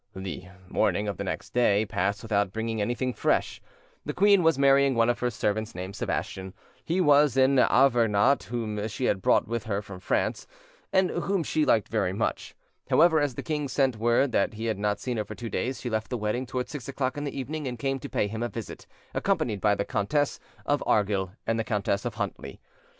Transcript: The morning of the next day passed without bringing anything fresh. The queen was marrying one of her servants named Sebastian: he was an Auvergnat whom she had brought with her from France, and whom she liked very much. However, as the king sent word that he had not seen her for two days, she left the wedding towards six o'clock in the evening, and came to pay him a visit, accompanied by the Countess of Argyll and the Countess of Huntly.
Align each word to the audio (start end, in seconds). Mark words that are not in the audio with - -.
The 0.15 0.47
morning 0.67 1.07
of 1.07 1.17
the 1.17 1.23
next 1.23 1.53
day 1.53 1.85
passed 1.85 2.23
without 2.23 2.51
bringing 2.51 2.81
anything 2.81 3.13
fresh. 3.13 3.61
The 4.03 4.15
queen 4.15 4.41
was 4.41 4.57
marrying 4.57 4.95
one 4.95 5.11
of 5.11 5.19
her 5.19 5.29
servants 5.29 5.75
named 5.75 5.95
Sebastian: 5.95 6.55
he 6.83 6.99
was 6.99 7.37
an 7.37 7.59
Auvergnat 7.59 8.45
whom 8.45 8.87
she 8.87 9.05
had 9.05 9.21
brought 9.21 9.47
with 9.47 9.65
her 9.65 9.79
from 9.83 9.99
France, 9.99 10.47
and 10.91 11.11
whom 11.11 11.43
she 11.43 11.65
liked 11.65 11.87
very 11.87 12.13
much. 12.13 12.55
However, 12.89 13.19
as 13.19 13.35
the 13.35 13.43
king 13.43 13.67
sent 13.67 13.95
word 13.95 14.31
that 14.31 14.55
he 14.55 14.65
had 14.65 14.79
not 14.79 14.99
seen 14.99 15.17
her 15.17 15.23
for 15.23 15.35
two 15.35 15.49
days, 15.51 15.79
she 15.79 15.89
left 15.91 16.09
the 16.09 16.17
wedding 16.17 16.47
towards 16.47 16.71
six 16.71 16.87
o'clock 16.87 17.15
in 17.15 17.23
the 17.23 17.39
evening, 17.39 17.67
and 17.67 17.77
came 17.77 17.99
to 17.99 18.09
pay 18.09 18.25
him 18.27 18.41
a 18.41 18.49
visit, 18.49 18.87
accompanied 19.13 19.61
by 19.61 19.75
the 19.75 19.85
Countess 19.85 20.39
of 20.65 20.81
Argyll 20.87 21.33
and 21.45 21.59
the 21.59 21.63
Countess 21.63 22.05
of 22.05 22.15
Huntly. 22.15 22.59